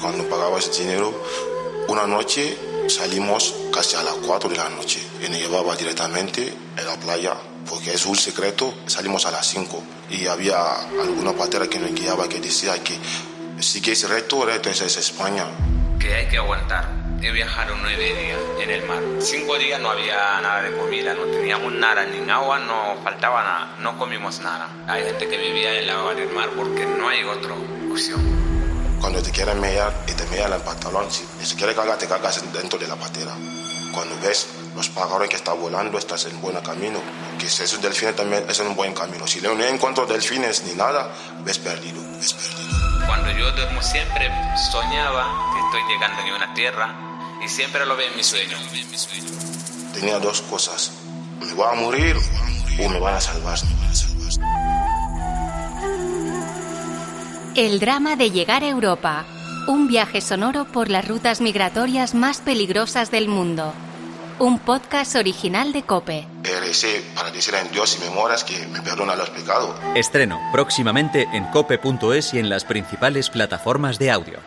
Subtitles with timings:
[0.00, 1.12] Cuando pagaba ese dinero,
[1.88, 2.56] una noche
[2.88, 7.34] salimos casi a las 4 de la noche y nos llevaba directamente a la playa
[7.68, 10.72] porque es un secreto, salimos a las 5 y había
[11.02, 12.96] alguna patera que nos guiaba que decía que
[13.60, 15.46] si quieres recto, recto es España.
[15.98, 16.86] Que hay que aguantar.
[17.22, 19.02] He viajado nueve días en el mar.
[19.20, 23.76] Cinco días no había nada de comida, no teníamos nada, ni agua, no faltaba nada,
[23.80, 24.68] no comimos nada.
[24.86, 27.54] Hay gente que vivía en la agua del mar porque no hay otra
[27.90, 28.55] opción.
[29.00, 32.42] Cuando te quieren mear y te mean el pantalón, si se quiere cagar, te cagas
[32.52, 33.32] dentro de la patera.
[33.92, 37.00] Cuando ves los pájaros que están volando, estás en buen camino.
[37.38, 39.26] Que si es un delfín también es en un buen camino.
[39.26, 41.10] Si no encuentro delfines ni nada,
[41.44, 43.06] ves perdido, ves perdido.
[43.06, 44.30] Cuando yo duermo siempre
[44.70, 46.94] soñaba que estoy llegando a una tierra
[47.44, 48.56] y siempre lo veo en mi sueño.
[49.94, 50.92] Tenía dos cosas.
[51.40, 52.16] Me voy a morir
[52.84, 53.58] o me van a salvar.
[57.56, 59.24] El drama de llegar a Europa.
[59.66, 63.72] Un viaje sonoro por las rutas migratorias más peligrosas del mundo.
[64.38, 66.28] Un podcast original de Cope.
[66.60, 69.74] Recé para decir a Dios si me moras que me perdona los pecados.
[69.94, 74.38] Estreno próximamente en cope.es y en las principales plataformas de audio.